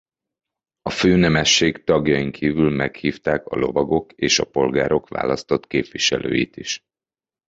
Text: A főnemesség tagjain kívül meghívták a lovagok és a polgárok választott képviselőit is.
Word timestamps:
A 0.81 0.89
főnemesség 0.89 1.83
tagjain 1.83 2.31
kívül 2.31 2.69
meghívták 2.69 3.45
a 3.47 3.55
lovagok 3.55 4.11
és 4.13 4.39
a 4.39 4.45
polgárok 4.49 5.07
választott 5.07 5.67
képviselőit 5.67 6.57
is. 6.57 6.83